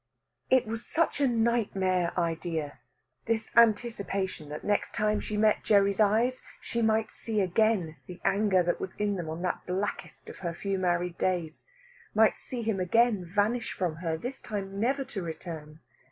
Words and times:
It 0.49 0.65
was 0.65 0.83
such 0.83 1.21
a 1.21 1.27
nightmare 1.27 2.11
idea, 2.19 2.79
this 3.27 3.55
anticipation 3.55 4.49
that 4.49 4.63
next 4.63 4.95
time 4.95 5.19
she 5.19 5.37
met 5.37 5.63
Gerry's 5.63 5.99
eyes 5.99 6.41
she 6.59 6.81
might 6.81 7.11
see 7.11 7.39
again 7.39 7.97
the 8.07 8.19
anger 8.25 8.63
that 8.63 8.81
was 8.81 8.95
in 8.95 9.13
them 9.15 9.29
on 9.29 9.43
that 9.43 9.63
blackest 9.67 10.27
of 10.27 10.37
her 10.39 10.55
few 10.55 10.79
married 10.79 11.19
days, 11.19 11.65
might 12.15 12.35
see 12.35 12.63
him 12.63 12.79
again 12.79 13.23
vanish 13.25 13.73
from 13.73 13.97
her, 13.97 14.17
this 14.17 14.41
time 14.41 14.79
never 14.79 15.03
to 15.05 15.21
return. 15.21 15.81